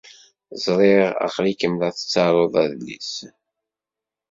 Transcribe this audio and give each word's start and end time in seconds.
Ẓṛiɣ 0.63 1.03
aql-ikem 1.25 1.73
la 1.79 1.89
tettaruḍ 1.95 2.53
adlis. 2.63 3.13